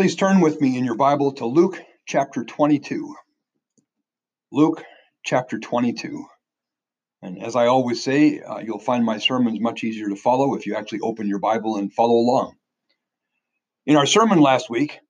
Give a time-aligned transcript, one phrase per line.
[0.00, 3.14] Please turn with me in your Bible to Luke chapter 22.
[4.50, 4.82] Luke
[5.22, 6.24] chapter 22.
[7.20, 10.64] And as I always say, uh, you'll find my sermons much easier to follow if
[10.64, 12.54] you actually open your Bible and follow along.
[13.84, 15.00] In our sermon last week,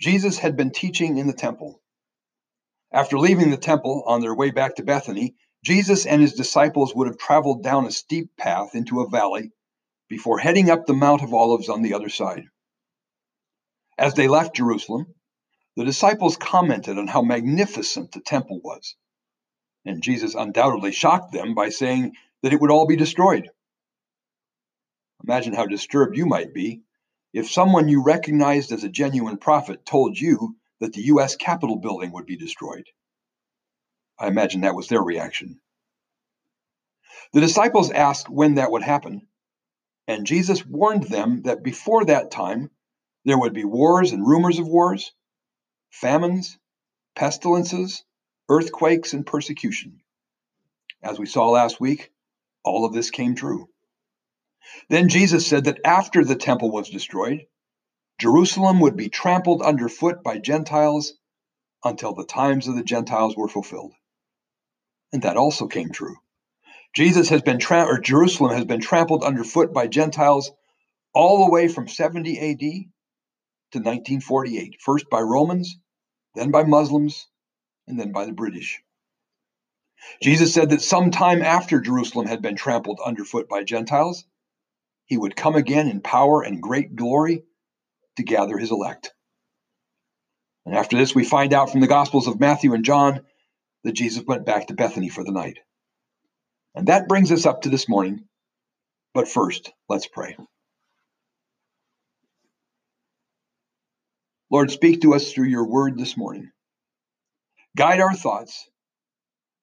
[0.00, 1.82] Jesus had been teaching in the temple.
[2.90, 7.06] After leaving the temple on their way back to Bethany, Jesus and his disciples would
[7.06, 9.50] have traveled down a steep path into a valley
[10.08, 12.44] before heading up the Mount of Olives on the other side.
[13.98, 15.14] As they left Jerusalem,
[15.76, 18.94] the disciples commented on how magnificent the temple was.
[19.84, 23.50] And Jesus undoubtedly shocked them by saying that it would all be destroyed.
[25.24, 26.82] Imagine how disturbed you might be
[27.32, 31.34] if someone you recognized as a genuine prophet told you that the U.S.
[31.34, 32.86] Capitol building would be destroyed.
[34.18, 35.60] I imagine that was their reaction.
[37.32, 39.26] The disciples asked when that would happen,
[40.06, 42.70] and Jesus warned them that before that time,
[43.28, 45.12] there would be wars and rumors of wars,
[45.90, 46.58] famines,
[47.14, 48.02] pestilences,
[48.48, 50.00] earthquakes, and persecution.
[51.02, 52.10] As we saw last week,
[52.64, 53.68] all of this came true.
[54.88, 57.46] Then Jesus said that after the temple was destroyed,
[58.18, 61.12] Jerusalem would be trampled underfoot by Gentiles
[61.84, 63.92] until the times of the Gentiles were fulfilled.
[65.12, 66.16] And that also came true.
[66.94, 70.50] Jesus has been tra- or Jerusalem has been trampled underfoot by Gentiles
[71.12, 72.90] all the way from 70 AD
[73.72, 75.78] to 1948, first by Romans,
[76.34, 77.26] then by Muslims,
[77.86, 78.80] and then by the British.
[80.22, 84.24] Jesus said that sometime after Jerusalem had been trampled underfoot by Gentiles,
[85.06, 87.44] he would come again in power and great glory
[88.16, 89.12] to gather his elect.
[90.66, 93.24] And after this, we find out from the Gospels of Matthew and John
[93.84, 95.58] that Jesus went back to Bethany for the night.
[96.74, 98.24] And that brings us up to this morning.
[99.14, 100.36] But first, let's pray.
[104.50, 106.50] Lord, speak to us through your word this morning.
[107.76, 108.68] Guide our thoughts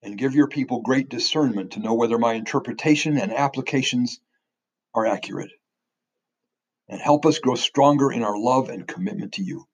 [0.04, 4.20] and give your people great discernment to know whether my interpretation and applications
[4.94, 5.52] are accurate.
[6.88, 9.66] And help us grow stronger in our love and commitment to you.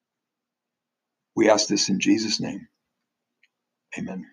[1.36, 2.66] We ask this in Jesus' name.
[3.98, 4.24] Amen.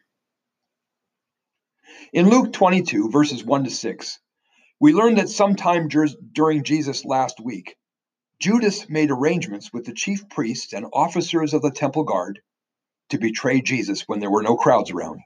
[2.14, 4.20] In Luke 22, verses 1 to 6,
[4.80, 7.76] we learn that sometime during Jesus' last week,
[8.40, 12.42] Judas made arrangements with the chief priests and officers of the temple guard
[13.10, 15.22] to betray Jesus when there were no crowds around.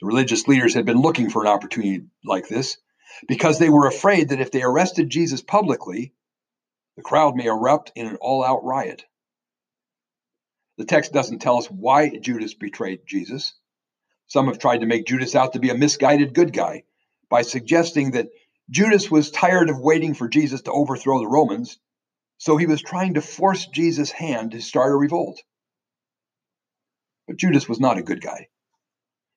[0.00, 2.76] The religious leaders had been looking for an opportunity like this
[3.26, 6.12] because they were afraid that if they arrested Jesus publicly,
[6.96, 9.04] the crowd may erupt in an all out riot.
[10.76, 13.54] The text doesn't tell us why Judas betrayed Jesus.
[14.26, 16.84] Some have tried to make Judas out to be a misguided good guy
[17.30, 18.28] by suggesting that
[18.70, 21.78] Judas was tired of waiting for Jesus to overthrow the Romans,
[22.36, 25.42] so he was trying to force Jesus' hand to start a revolt.
[27.26, 28.48] But Judas was not a good guy.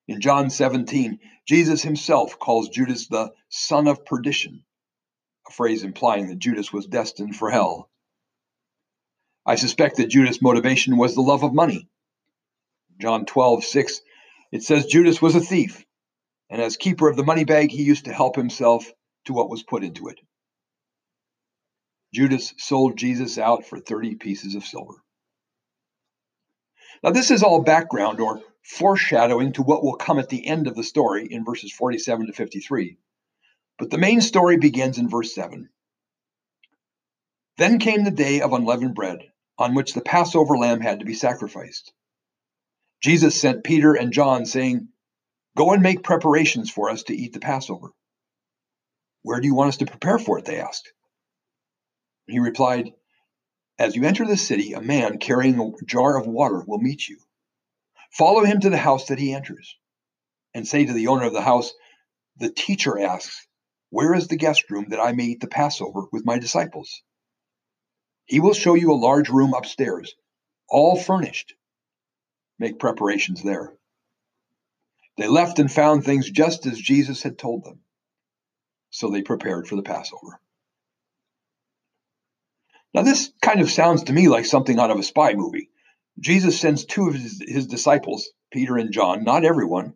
[0.06, 4.64] In John 17, Jesus himself calls Judas the son of perdition,
[5.48, 7.90] a phrase implying that Judas was destined for hell.
[9.46, 11.88] I suspect that Judas' motivation was the love of money.
[13.00, 14.00] John 12, 6,
[14.52, 15.84] it says Judas was a thief,
[16.50, 18.92] and as keeper of the money bag, he used to help himself
[19.24, 20.18] to what was put into it.
[22.12, 24.94] Judas sold Jesus out for 30 pieces of silver.
[27.02, 30.76] Now, this is all background or foreshadowing to what will come at the end of
[30.76, 32.96] the story in verses 47 to 53.
[33.78, 35.68] But the main story begins in verse 7.
[37.58, 39.20] Then came the day of unleavened bread,
[39.58, 41.92] on which the Passover lamb had to be sacrificed.
[43.02, 44.88] Jesus sent Peter and John, saying,
[45.56, 47.88] Go and make preparations for us to eat the Passover.
[49.22, 50.44] Where do you want us to prepare for it?
[50.44, 50.92] They asked.
[52.26, 52.92] He replied,
[53.78, 57.18] As you enter the city, a man carrying a jar of water will meet you.
[58.10, 59.76] Follow him to the house that he enters,
[60.54, 61.72] and say to the owner of the house,
[62.36, 63.46] The teacher asks,
[63.90, 67.02] Where is the guest room that I may eat the Passover with my disciples?
[68.24, 70.14] He will show you a large room upstairs,
[70.68, 71.54] all furnished.
[72.58, 73.76] Make preparations there.
[75.16, 77.80] They left and found things just as Jesus had told them
[78.92, 80.38] so they prepared for the Passover.
[82.94, 85.70] Now, this kind of sounds to me like something out of a spy movie.
[86.20, 89.94] Jesus sends two of his, his, disciples, Peter and John, not everyone, and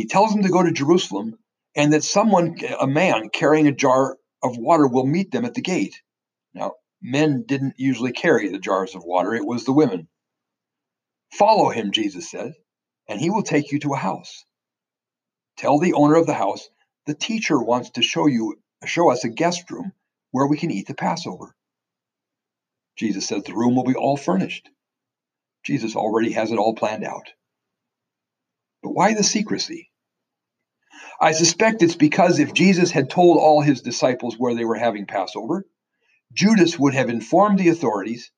[0.00, 1.36] he tells them to go to Jerusalem
[1.74, 5.60] and that someone, a man carrying a jar of water, will meet them at the
[5.60, 6.00] gate.
[6.54, 10.06] Now, men didn't usually carry the jars of water, it was the women.
[11.32, 12.52] Follow him, Jesus said,
[13.08, 14.44] and he will take you to a house.
[15.56, 16.68] Tell the owner of the house
[17.06, 19.92] the teacher wants to show you show us a guest room
[20.30, 21.54] where we can eat the Passover.
[22.96, 24.68] Jesus says the room will be all furnished.
[25.64, 27.32] Jesus already has it all planned out.
[28.82, 29.90] But why the secrecy?
[31.20, 35.06] I suspect it's because if Jesus had told all his disciples where they were having
[35.06, 35.64] Passover,
[36.32, 38.30] Judas would have informed the authorities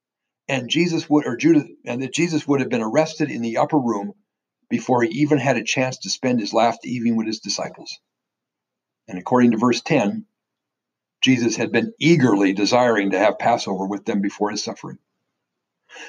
[0.49, 3.79] and Jesus would or Judas and that Jesus would have been arrested in the upper
[3.79, 4.13] room
[4.69, 7.99] before he even had a chance to spend his last evening with his disciples.
[9.09, 10.27] And according to verse 10,
[11.23, 14.99] Jesus had been eagerly desiring to have Passover with them before his suffering.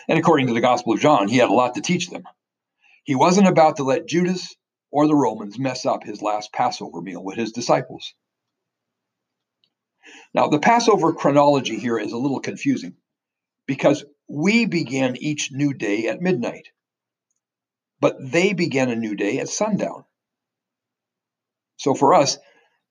[0.07, 2.23] And according to the Gospel of John, he had a lot to teach them.
[3.03, 4.55] He wasn't about to let Judas
[4.91, 8.13] or the Romans mess up his last Passover meal with his disciples.
[10.33, 12.95] Now, the Passover chronology here is a little confusing
[13.65, 16.69] because we began each new day at midnight,
[18.00, 20.03] but they began a new day at sundown.
[21.77, 22.38] So for us,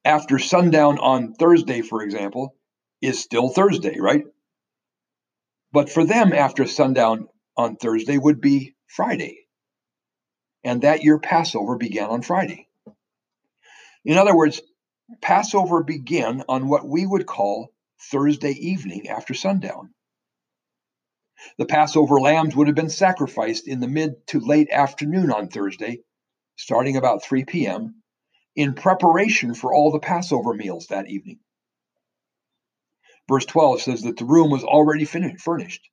[0.06, 2.56] after sundown on Thursday, for example,
[3.02, 4.24] is still Thursday, right?
[5.72, 9.46] But for them, after sundown on Thursday would be Friday
[10.66, 12.68] and that year Passover began on Friday.
[14.04, 14.60] In other words,
[15.22, 17.70] Passover began on what we would call
[18.10, 19.94] Thursday evening after sundown.
[21.56, 26.00] The Passover lambs would have been sacrificed in the mid to late afternoon on Thursday,
[26.56, 28.02] starting about 3 p.m.,
[28.56, 31.38] in preparation for all the Passover meals that evening.
[33.28, 35.88] Verse 12 says that the room was already finished, furnished.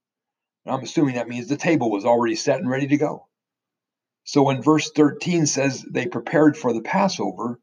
[0.65, 3.27] I'm assuming that means the table was already set and ready to go.
[4.23, 7.59] So when verse 13 says they prepared for the Passover,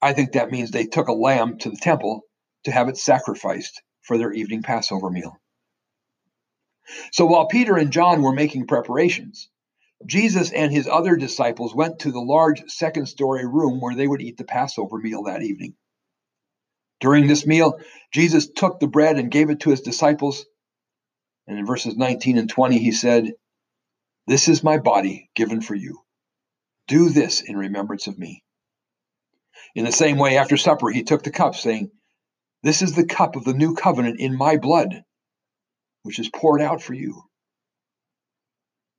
[0.00, 2.22] I think that means they took a lamb to the temple
[2.64, 5.38] to have it sacrificed for their evening Passover meal.
[7.12, 9.50] So while Peter and John were making preparations,
[10.06, 14.22] Jesus and his other disciples went to the large second story room where they would
[14.22, 15.74] eat the Passover meal that evening.
[17.00, 17.78] During this meal,
[18.12, 20.46] Jesus took the bread and gave it to his disciples.
[21.46, 23.32] And in verses 19 and 20, he said,
[24.28, 26.00] this is my body given for you.
[26.86, 28.44] Do this in remembrance of me.
[29.74, 31.90] In the same way, after supper, he took the cup, saying,
[32.62, 35.02] This is the cup of the new covenant in my blood,
[36.02, 37.22] which is poured out for you.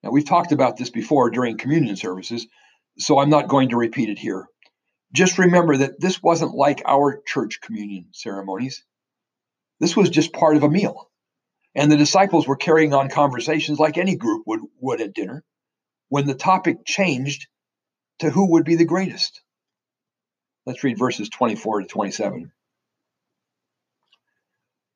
[0.04, 2.48] Now, we've talked about this before during communion services,
[2.98, 4.48] so I'm not going to repeat it here.
[5.14, 8.84] Just remember that this wasn't like our church communion ceremonies.
[9.80, 11.10] This was just part of a meal.
[11.76, 15.44] And the disciples were carrying on conversations like any group would, would at dinner
[16.10, 17.48] when the topic changed
[18.20, 19.42] to who would be the greatest.
[20.66, 22.52] Let's read verses 24 to 27.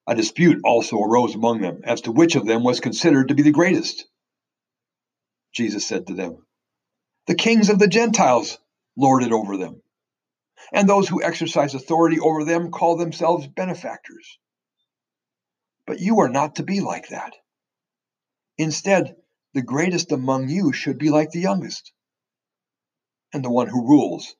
[0.06, 3.44] A dispute also arose among them as to which of them was considered to be
[3.44, 4.06] the greatest.
[5.54, 6.46] Jesus said to them,
[7.28, 8.58] The kings of the Gentiles
[8.98, 9.82] lord it over them,
[10.74, 14.40] and those who exercise authority over them call themselves benefactors.
[15.86, 17.36] But you are not to be like that.
[18.58, 19.16] Instead,
[19.54, 21.92] the greatest among you should be like the youngest,
[23.32, 24.36] and the one who rules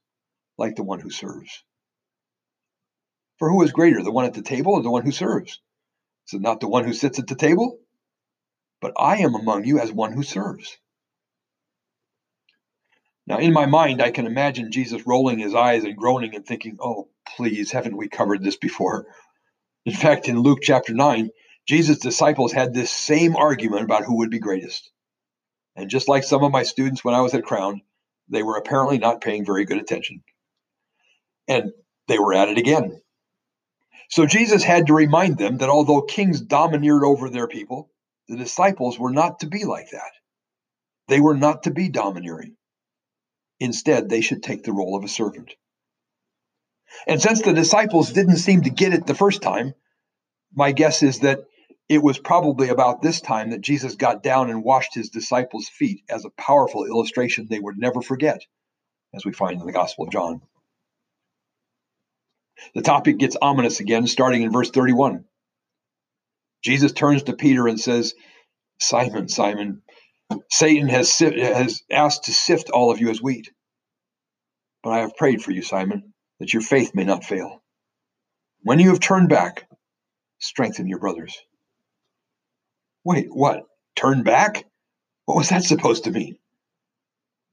[0.58, 1.64] like the one who serves.
[3.38, 5.60] For who is greater, the one at the table or the one who serves?
[6.28, 7.80] Is it not the one who sits at the table?
[8.82, 10.78] But I am among you as one who serves.
[13.26, 16.78] Now, in my mind, I can imagine Jesus rolling his eyes and groaning and thinking,
[16.82, 19.06] oh, please, haven't we covered this before?
[19.86, 21.30] In fact, in Luke chapter 9,
[21.68, 24.92] Jesus' disciples had this same argument about who would be greatest.
[25.76, 27.82] And just like some of my students when I was at Crown,
[28.30, 30.24] they were apparently not paying very good attention.
[31.48, 31.72] And
[32.08, 33.02] they were at it again.
[34.10, 37.90] So Jesus had to remind them that although kings domineered over their people,
[38.28, 40.12] the disciples were not to be like that.
[41.08, 42.56] They were not to be domineering.
[43.60, 45.54] Instead, they should take the role of a servant.
[47.08, 49.74] And since the disciples didn't seem to get it the first time,
[50.54, 51.40] my guess is that
[51.90, 56.02] it was probably about this time that Jesus got down and washed his disciples' feet
[56.10, 58.42] as a powerful illustration they would never forget,
[59.14, 60.42] as we find in the Gospel of John.
[62.74, 65.26] The topic gets ominous again, starting in verse 31.
[66.64, 68.16] Jesus turns to Peter and says,
[68.80, 69.82] Simon, Simon,
[70.50, 73.52] Satan has, has asked to sift all of you as wheat.
[74.84, 76.14] But I have prayed for you, Simon
[76.44, 77.64] that your faith may not fail.
[78.64, 79.66] When you have turned back,
[80.40, 81.38] strengthen your brothers.
[83.06, 83.64] Wait, what?
[83.96, 84.66] Turn back?
[85.24, 86.38] What was that supposed to mean?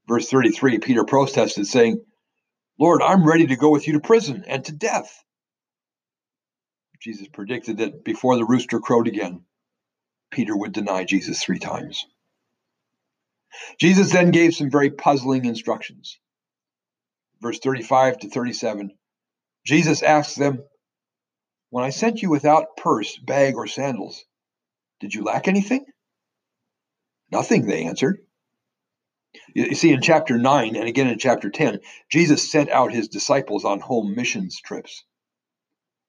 [0.09, 2.03] Verse 33 Peter protested, saying,
[2.77, 5.23] Lord, I'm ready to go with you to prison and to death.
[6.99, 9.45] Jesus predicted that before the rooster crowed again,
[10.31, 12.05] Peter would deny Jesus three times.
[13.79, 16.19] Jesus then gave some very puzzling instructions
[17.41, 18.91] verse 35 to 37,
[19.65, 20.63] Jesus asks them,
[21.69, 24.23] When I sent you without purse, bag, or sandals,
[24.99, 25.85] Did you lack anything?
[27.31, 28.19] Nothing, they answered.
[29.55, 31.79] You see, in chapter 9 and again in chapter 10,
[32.09, 35.03] Jesus sent out his disciples on home missions trips.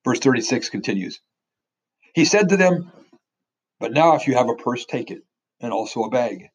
[0.04, 1.20] Verse 36 continues
[2.14, 2.92] He said to them,
[3.78, 5.22] But now if you have a purse, take it,
[5.60, 6.48] and also a bag.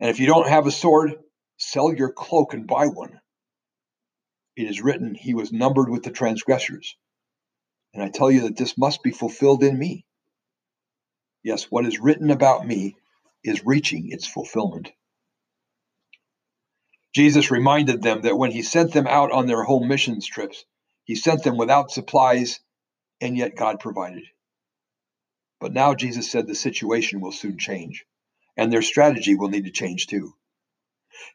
[0.00, 1.16] And if you don't have a sword,
[1.56, 3.20] sell your cloak and buy one.
[4.56, 6.96] It is written, He was numbered with the transgressors.
[7.94, 10.04] And I tell you that this must be fulfilled in me.
[11.42, 12.96] Yes, what is written about me
[13.44, 14.90] is reaching its fulfillment.
[17.14, 20.64] Jesus reminded them that when he sent them out on their home missions trips,
[21.04, 22.60] he sent them without supplies,
[23.20, 24.24] and yet God provided.
[25.60, 28.04] But now Jesus said the situation will soon change,
[28.56, 30.34] and their strategy will need to change too.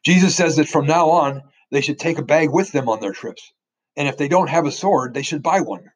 [0.04, 3.12] Jesus says that from now on, they should take a bag with them on their
[3.12, 3.52] trips,
[3.96, 5.90] and if they don't have a sword, they should buy one.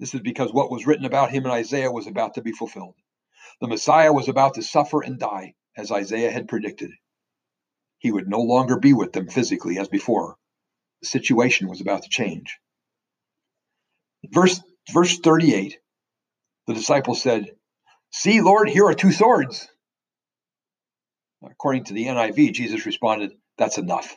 [0.00, 2.96] This is because what was written about him in Isaiah was about to be fulfilled.
[3.60, 6.90] The Messiah was about to suffer and die, as Isaiah had predicted.
[7.98, 10.36] He would no longer be with them physically as before.
[11.00, 12.58] The situation was about to change.
[14.30, 14.60] Verse,
[14.92, 15.78] verse 38,
[16.66, 17.56] the disciples said,
[18.10, 19.68] See, Lord, here are two swords.
[21.50, 24.16] According to the NIV, Jesus responded, That's enough,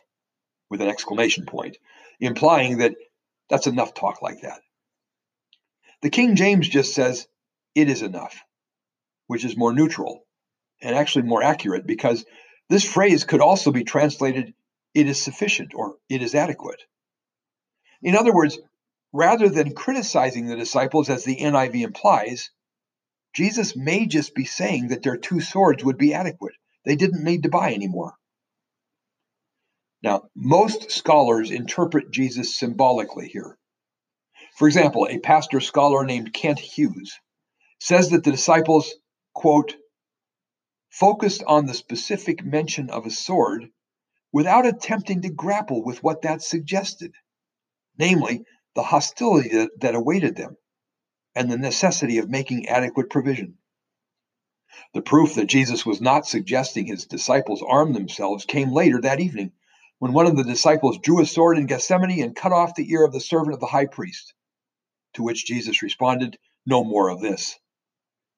[0.69, 1.77] with an exclamation point,
[2.19, 2.95] implying that
[3.49, 4.59] that's enough talk like that.
[6.01, 7.27] The King James just says,
[7.75, 8.43] It is enough,
[9.27, 10.25] which is more neutral
[10.81, 12.25] and actually more accurate because
[12.69, 14.53] this phrase could also be translated,
[14.93, 16.81] it is sufficient or it is adequate.
[18.01, 18.59] In other words,
[19.13, 22.51] rather than criticizing the disciples as the NIV implies,
[23.33, 26.55] Jesus may just be saying that their two swords would be adequate.
[26.87, 28.13] They didn't need to buy anymore.
[30.01, 33.57] Now, most scholars interpret Jesus symbolically here.
[34.57, 37.19] For example, a pastor scholar named Kent Hughes
[37.81, 38.93] says that the disciples,
[39.33, 39.75] quote,
[40.89, 43.65] focused on the specific mention of a sword
[44.31, 47.11] without attempting to grapple with what that suggested,
[47.97, 50.55] namely, the hostility that, that awaited them
[51.35, 53.57] and the necessity of making adequate provision.
[54.93, 59.51] The proof that Jesus was not suggesting his disciples arm themselves came later that evening
[59.99, 63.03] when one of the disciples drew a sword in Gethsemane and cut off the ear
[63.03, 64.33] of the servant of the high priest.
[65.13, 67.57] To which Jesus responded, No more of this,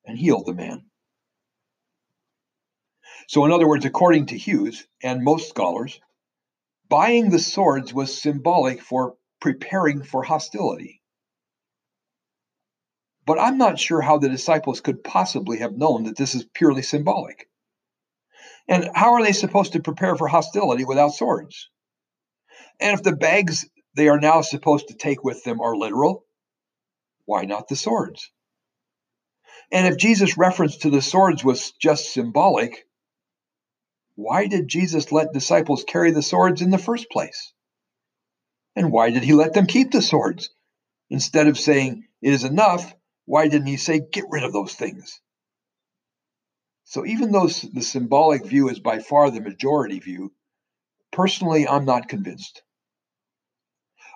[0.05, 0.85] and healed the man.
[3.27, 5.99] So, in other words, according to Hughes and most scholars,
[6.87, 10.98] buying the swords was symbolic for preparing for hostility.
[13.29, 16.81] But I'm not sure how the disciples could possibly have known that this is purely
[16.81, 17.47] symbolic.
[18.67, 21.69] And how are they supposed to prepare for hostility without swords?
[22.79, 26.25] And if the bags they are now supposed to take with them are literal,
[27.25, 28.31] why not the swords?
[29.71, 32.87] And if Jesus' reference to the swords was just symbolic,
[34.15, 37.53] why did Jesus let disciples carry the swords in the first place?
[38.75, 40.49] And why did he let them keep the swords?
[41.11, 42.95] Instead of saying, it is enough,
[43.29, 45.21] why didn't he say, get rid of those things?
[46.85, 50.33] So even though the symbolic view is by far the majority view,
[51.11, 52.63] personally, I'm not convinced.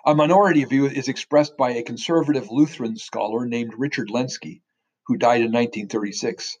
[0.04, 4.62] A minority view is expressed by a conservative Lutheran scholar named Richard Lenski,
[5.06, 6.58] who died in 1936.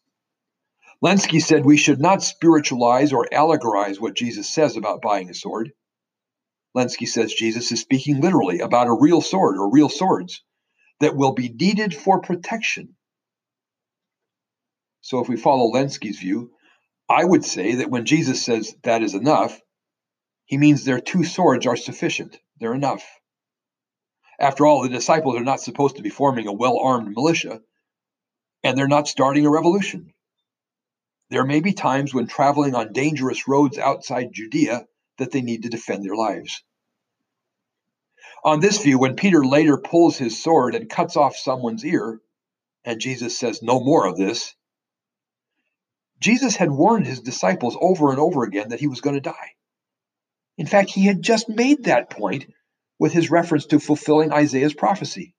[1.04, 5.72] Lenski said we should not spiritualize or allegorize what Jesus says about buying a sword.
[6.76, 10.44] Lenski says Jesus is speaking literally about a real sword or real swords
[11.00, 12.96] that will be needed for protection.
[15.00, 16.52] So, if we follow Lenski's view,
[17.08, 19.60] I would say that when Jesus says that is enough,
[20.46, 22.38] he means their two swords are sufficient.
[22.58, 23.04] They're enough.
[24.38, 27.60] After all, the disciples are not supposed to be forming a well armed militia,
[28.62, 30.12] and they're not starting a revolution.
[31.30, 34.86] There may be times when traveling on dangerous roads outside Judea
[35.18, 36.62] that they need to defend their lives.
[38.44, 42.20] On this view, when Peter later pulls his sword and cuts off someone's ear,
[42.84, 44.54] and Jesus says, No more of this,
[46.20, 49.52] Jesus had warned his disciples over and over again that he was going to die.
[50.58, 52.46] In fact, he had just made that point
[52.98, 55.34] with his reference to fulfilling Isaiah's prophecy.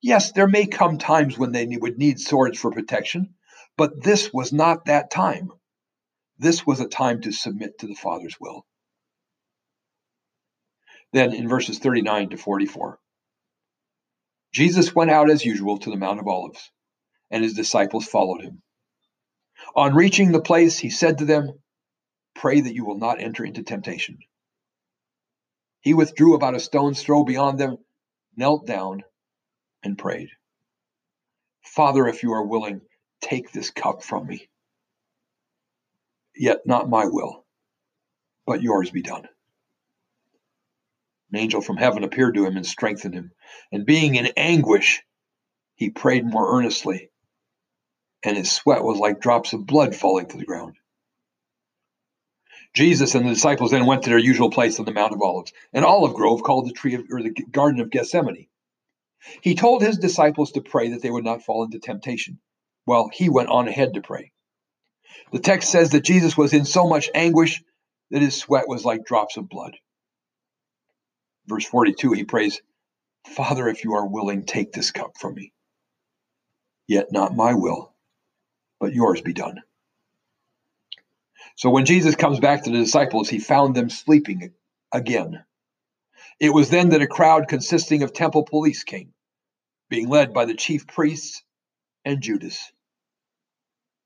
[0.00, 3.34] Yes, there may come times when they would need swords for protection,
[3.76, 5.50] but this was not that time.
[6.38, 8.64] This was a time to submit to the Father's will.
[11.14, 12.98] Then in verses 39 to 44,
[14.52, 16.72] Jesus went out as usual to the Mount of Olives,
[17.30, 18.62] and his disciples followed him.
[19.76, 21.52] On reaching the place, he said to them,
[22.34, 24.18] Pray that you will not enter into temptation.
[25.82, 27.76] He withdrew about a stone's throw beyond them,
[28.36, 29.04] knelt down,
[29.84, 30.30] and prayed.
[31.62, 32.80] Father, if you are willing,
[33.20, 34.48] take this cup from me.
[36.34, 37.46] Yet not my will,
[38.46, 39.28] but yours be done.
[41.34, 43.32] An angel from heaven appeared to him and strengthened him.
[43.72, 45.02] And being in anguish,
[45.74, 47.10] he prayed more earnestly,
[48.22, 50.76] and his sweat was like drops of blood falling to the ground.
[52.72, 55.52] Jesus and the disciples then went to their usual place on the Mount of Olives,
[55.72, 58.46] an olive grove called the tree of, or the Garden of Gethsemane.
[59.42, 62.38] He told his disciples to pray that they would not fall into temptation,
[62.84, 64.30] while he went on ahead to pray.
[65.32, 67.60] The text says that Jesus was in so much anguish
[68.12, 69.76] that his sweat was like drops of blood.
[71.46, 72.60] Verse 42, he prays,
[73.28, 75.52] Father, if you are willing, take this cup from me.
[76.86, 77.94] Yet not my will,
[78.80, 79.62] but yours be done.
[81.56, 84.52] So when Jesus comes back to the disciples, he found them sleeping
[84.92, 85.44] again.
[86.40, 89.12] It was then that a crowd consisting of temple police came,
[89.88, 91.42] being led by the chief priests
[92.04, 92.72] and Judas.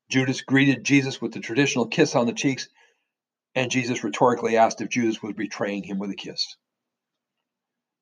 [0.09, 2.69] Judas greeted Jesus with the traditional kiss on the cheeks,
[3.55, 6.55] and Jesus rhetorically asked if Judas was betraying him with a kiss.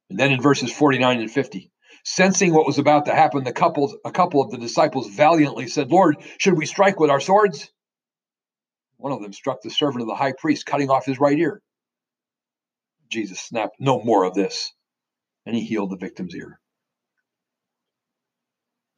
[0.09, 1.71] And then in verses 49 and 50,
[2.03, 5.91] sensing what was about to happen, the couples, a couple of the disciples valiantly said,
[5.91, 7.71] Lord, should we strike with our swords?
[8.97, 11.61] One of them struck the servant of the high priest, cutting off his right ear.
[13.09, 14.71] Jesus snapped, No more of this.
[15.45, 16.59] And he healed the victim's ear.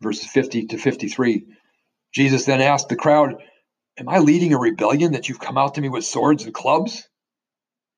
[0.02, 1.46] Verses 50 to 53.
[2.14, 3.36] Jesus then asked the crowd,
[3.98, 7.08] Am I leading a rebellion that you've come out to me with swords and clubs?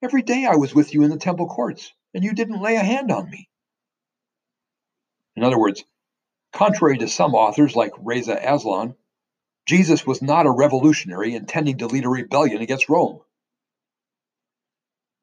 [0.03, 2.83] Every day I was with you in the temple courts, and you didn't lay a
[2.83, 3.49] hand on me.
[5.35, 5.83] In other words,
[6.53, 8.95] contrary to some authors like Reza Aslan,
[9.65, 13.21] Jesus was not a revolutionary intending to lead a rebellion against Rome.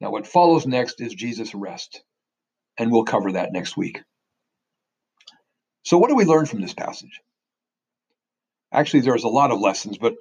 [0.01, 2.03] Now, what follows next is Jesus' arrest,
[2.77, 4.01] and we'll cover that next week.
[5.83, 7.21] So, what do we learn from this passage?
[8.71, 10.15] Actually, there's a lot of lessons, but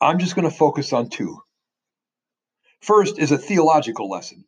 [0.00, 1.38] I'm just going to focus on two.
[2.80, 4.44] First is a theological lesson.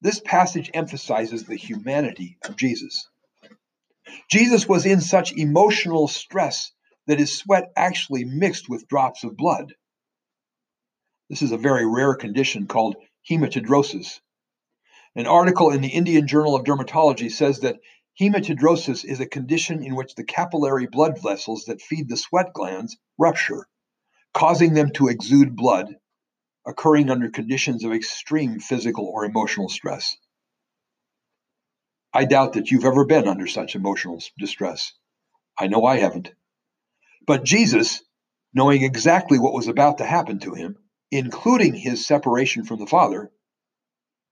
[0.00, 3.08] This passage emphasizes the humanity of Jesus.
[4.30, 6.72] Jesus was in such emotional stress
[7.06, 9.74] that his sweat actually mixed with drops of blood.
[11.28, 12.96] This is a very rare condition called
[13.28, 14.20] hematidrosis.
[15.16, 17.80] An article in the Indian Journal of Dermatology says that
[18.20, 22.96] hematidrosis is a condition in which the capillary blood vessels that feed the sweat glands
[23.18, 23.66] rupture,
[24.32, 25.96] causing them to exude blood,
[26.66, 30.16] occurring under conditions of extreme physical or emotional stress.
[32.12, 34.92] I doubt that you've ever been under such emotional distress.
[35.58, 36.32] I know I haven't.
[37.26, 38.02] But Jesus,
[38.54, 40.76] knowing exactly what was about to happen to him,
[41.10, 43.30] including his separation from the Father,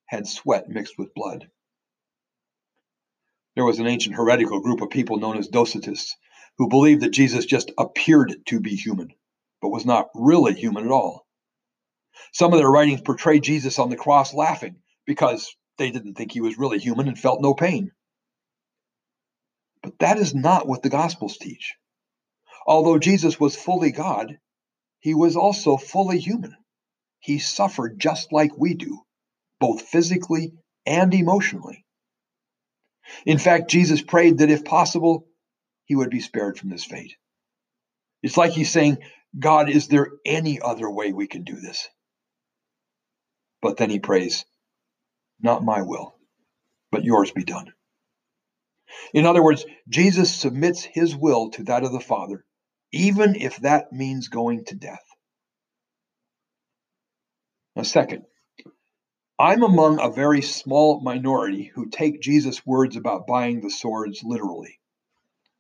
[0.07, 1.51] had sweat mixed with blood.
[3.55, 6.13] There was an ancient heretical group of people known as Docetists
[6.59, 9.13] who believed that Jesus just appeared to be human,
[9.61, 11.26] but was not really human at all.
[12.33, 14.77] Some of their writings portray Jesus on the cross laughing
[15.07, 17.93] because they didn't think he was really human and felt no pain.
[19.83, 21.75] But that is not what the Gospels teach.
[22.67, 24.39] Although Jesus was fully God,
[25.01, 26.57] he was also fully human.
[27.21, 29.01] He suffered just like we do,
[29.61, 30.53] both physically
[30.85, 31.85] and emotionally.
[33.25, 35.29] In fact, Jesus prayed that if possible,
[35.85, 37.17] he would be spared from this fate.
[38.23, 38.99] It's like he's saying,
[39.39, 41.89] God, is there any other way we can do this?
[43.67, 44.45] But then he prays,
[45.41, 46.15] Not my will,
[46.93, 47.73] but yours be done.
[49.13, 52.45] In other words, Jesus submits his will to that of the Father
[52.93, 55.03] even if that means going to death.
[57.75, 58.25] Now, second,
[59.39, 64.79] I'm among a very small minority who take Jesus' words about buying the swords literally.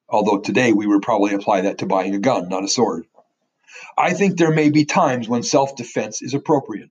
[0.09, 3.07] Although today we would probably apply that to buying a gun, not a sword.
[3.99, 6.90] I think there may be times when self defense is appropriate.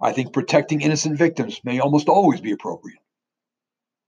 [0.00, 3.00] I think protecting innocent victims may almost always be appropriate.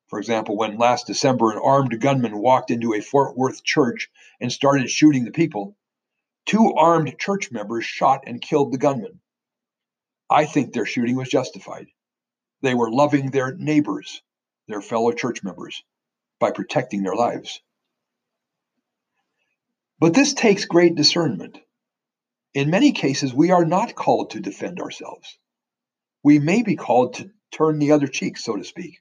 [0.09, 4.09] For example, when last December an armed gunman walked into a Fort Worth church
[4.40, 5.76] and started shooting the people,
[6.46, 9.20] two armed church members shot and killed the gunman.
[10.29, 11.88] I think their shooting was justified.
[12.61, 14.22] They were loving their neighbors,
[14.68, 15.83] their fellow church members,
[16.38, 17.61] by protecting their lives.
[19.98, 21.59] But this takes great discernment.
[22.55, 25.38] In many cases, we are not called to defend ourselves.
[26.22, 29.00] We may be called to turn the other cheek, so to speak.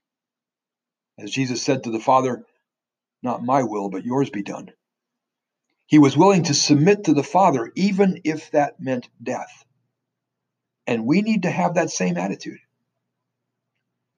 [1.18, 2.46] As Jesus said to the Father,
[3.22, 4.72] Not my will, but yours be done.
[5.86, 9.66] He was willing to submit to the Father, even if that meant death.
[10.88, 12.60] And we need to have that same attitude.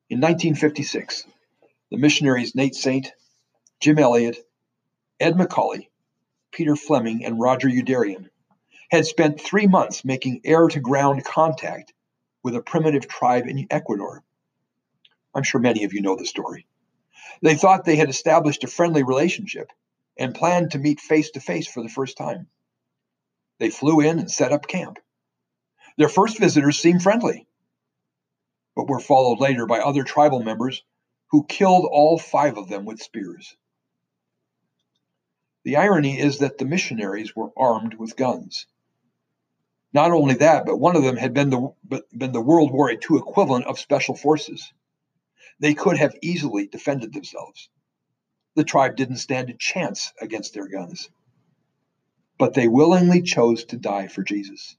[0.10, 1.26] In 1956,
[1.90, 3.12] the missionaries Nate Saint,
[3.80, 4.38] Jim Elliot,
[5.20, 5.88] Ed McCully,
[6.52, 8.30] Peter Fleming, and Roger Youderian,
[8.92, 11.94] had spent three months making air to ground contact
[12.44, 14.24] with a primitive tribe in Ecuador.
[15.34, 16.66] I'm sure many of you know the story.
[17.42, 19.72] They thought they had established a friendly relationship
[20.18, 22.48] and planned to meet face to face for the first time.
[23.60, 24.98] They flew in and set up camp.
[25.98, 27.48] Their first visitors seemed friendly,
[28.76, 30.84] but were followed later by other tribal members
[31.32, 33.56] who killed all five of them with spears.
[35.64, 38.66] The irony is that the missionaries were armed with guns.
[39.94, 42.98] Not only that, but one of them had been the, been the World War II
[43.18, 44.72] equivalent of special forces.
[45.60, 47.70] They could have easily defended themselves.
[48.56, 51.10] The tribe didn't stand a chance against their guns.
[52.38, 54.76] But they willingly chose to die for Jesus.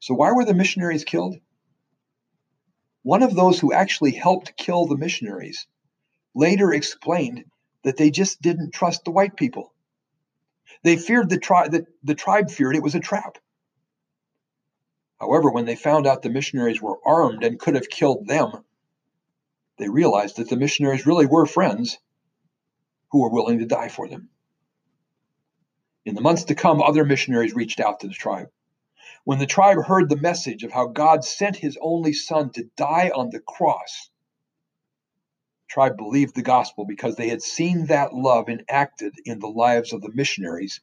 [0.00, 1.36] So, why were the missionaries killed?
[3.02, 5.66] One of those who actually helped kill the missionaries
[6.34, 7.44] later explained
[7.82, 9.73] that they just didn't trust the white people.
[10.82, 13.38] They feared the tribe that the tribe feared it was a trap.
[15.20, 18.64] However, when they found out the missionaries were armed and could have killed them,
[19.78, 21.98] they realized that the missionaries really were friends
[23.10, 24.28] who were willing to die for them.
[26.04, 28.50] In the months to come, other missionaries reached out to the tribe.
[29.24, 33.10] When the tribe heard the message of how God sent his only son to die
[33.14, 34.10] on the cross,
[35.68, 40.02] tribe believed the gospel because they had seen that love enacted in the lives of
[40.02, 40.80] the missionaries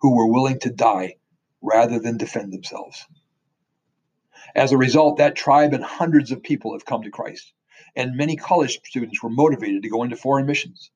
[0.00, 1.14] who were willing to die
[1.62, 3.06] rather than defend themselves.
[4.54, 7.52] As a result, that tribe and hundreds of people have come to Christ,
[7.96, 10.90] and many college students were motivated to go into foreign missions.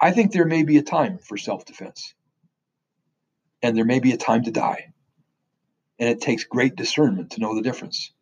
[0.00, 2.14] I think there may be a time for self defense,
[3.62, 4.92] and there may be a time to die.
[5.98, 8.12] And it takes great discernment to know the difference.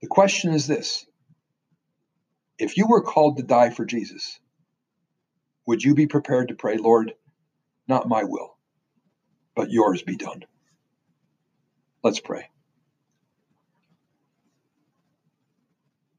[0.00, 1.06] The question is this
[2.58, 4.38] if you were called to die for Jesus,
[5.66, 7.14] would you be prepared to pray, Lord,
[7.88, 8.56] not my will,
[9.54, 10.44] but yours be done?
[12.02, 12.50] Let's pray.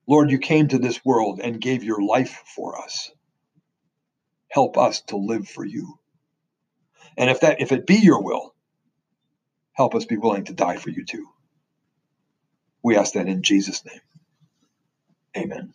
[0.08, 3.12] Lord, you came to this world and gave your life for us.
[4.50, 6.00] Help us to live for you.
[7.18, 8.54] And if that if it be your will,
[9.74, 11.28] help us be willing to die for you too.
[12.84, 14.02] We ask that in Jesus' name.
[15.36, 15.74] Amen.